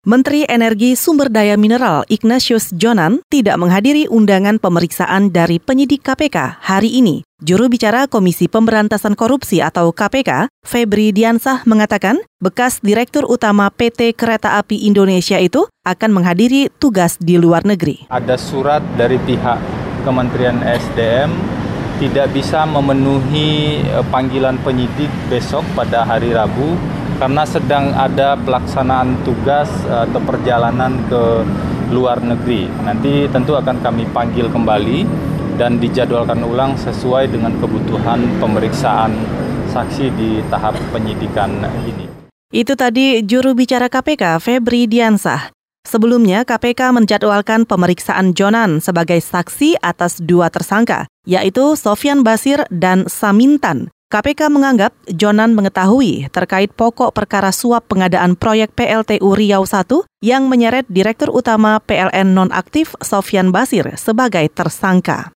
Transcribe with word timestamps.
Menteri 0.00 0.48
Energi 0.48 0.96
Sumber 0.96 1.28
Daya 1.28 1.60
Mineral 1.60 2.08
Ignatius 2.08 2.72
Jonan 2.72 3.20
tidak 3.28 3.60
menghadiri 3.60 4.08
undangan 4.08 4.56
pemeriksaan 4.56 5.28
dari 5.28 5.60
penyidik 5.60 6.00
KPK 6.00 6.56
hari 6.56 6.96
ini. 6.96 7.20
Juru 7.44 7.68
bicara 7.68 8.08
Komisi 8.08 8.48
Pemberantasan 8.48 9.12
Korupsi 9.12 9.60
atau 9.60 9.92
KPK, 9.92 10.48
Febri 10.64 11.12
Diansah 11.12 11.68
mengatakan 11.68 12.16
bekas 12.40 12.80
Direktur 12.80 13.28
Utama 13.28 13.68
PT 13.68 14.16
Kereta 14.16 14.56
Api 14.56 14.88
Indonesia 14.88 15.36
itu 15.36 15.68
akan 15.84 16.16
menghadiri 16.16 16.72
tugas 16.80 17.20
di 17.20 17.36
luar 17.36 17.68
negeri. 17.68 18.08
Ada 18.08 18.40
surat 18.40 18.80
dari 18.96 19.20
pihak 19.20 19.60
Kementerian 20.08 20.64
SDM 20.64 21.28
tidak 22.00 22.32
bisa 22.32 22.64
memenuhi 22.64 23.84
eh, 23.84 24.04
panggilan 24.08 24.56
penyidik 24.64 25.12
besok 25.28 25.60
pada 25.76 26.08
hari 26.08 26.32
Rabu 26.32 26.80
karena 27.20 27.44
sedang 27.44 27.92
ada 27.92 28.34
pelaksanaan 28.40 29.20
tugas 29.28 29.68
eh, 29.84 30.08
atau 30.08 30.20
perjalanan 30.24 30.96
ke 31.12 31.22
luar 31.92 32.24
negeri. 32.24 32.64
Nanti 32.80 33.28
tentu 33.28 33.52
akan 33.52 33.84
kami 33.84 34.08
panggil 34.08 34.48
kembali 34.48 35.04
dan 35.60 35.76
dijadwalkan 35.76 36.40
ulang 36.40 36.80
sesuai 36.80 37.28
dengan 37.28 37.52
kebutuhan 37.60 38.40
pemeriksaan 38.40 39.12
saksi 39.68 40.08
di 40.16 40.40
tahap 40.48 40.74
penyidikan 40.90 41.52
ini. 41.84 42.08
Itu 42.50 42.74
tadi 42.74 43.22
juru 43.22 43.54
bicara 43.54 43.86
KPK 43.86 44.40
Febri 44.42 44.90
Diansah. 44.90 45.54
Sebelumnya, 45.80 46.44
KPK 46.44 46.92
menjadwalkan 46.92 47.64
pemeriksaan 47.64 48.36
Jonan 48.36 48.84
sebagai 48.84 49.16
saksi 49.16 49.80
atas 49.80 50.20
dua 50.20 50.52
tersangka, 50.52 51.08
yaitu 51.24 51.72
Sofian 51.72 52.20
Basir 52.20 52.68
dan 52.68 53.08
Samintan, 53.08 53.88
KPK 54.10 54.50
menganggap 54.50 54.90
Jonan 55.06 55.54
mengetahui 55.54 56.34
terkait 56.34 56.74
pokok 56.74 57.14
perkara 57.14 57.54
suap 57.54 57.86
pengadaan 57.86 58.34
proyek 58.34 58.74
PLTU 58.74 59.38
Riau 59.38 59.62
I 59.62 59.82
yang 60.34 60.50
menyeret 60.50 60.82
Direktur 60.90 61.30
Utama 61.30 61.78
PLN 61.78 62.34
nonaktif 62.34 62.98
Sofyan 62.98 63.54
Basir 63.54 63.86
sebagai 63.94 64.50
tersangka. 64.50 65.30